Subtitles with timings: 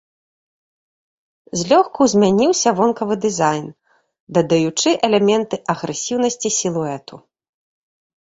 [1.59, 3.67] Злёгку змяніўся вонкавы дызайн,
[4.39, 7.21] дадаючы элементы агрэсіўнасць сілуэту.